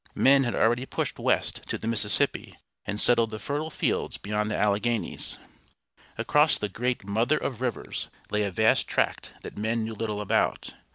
[0.15, 4.57] Men had already pushed west to the Mississippi, and settled the fertile fields beyond the
[4.57, 5.37] Alleghanies.
[6.17, 10.73] Across the great "Mother of Rivers" lay a vast tract that men knew little about.